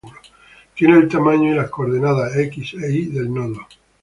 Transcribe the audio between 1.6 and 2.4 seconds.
coordenadas